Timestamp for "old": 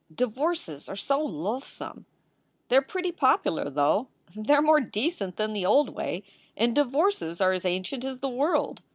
5.67-5.89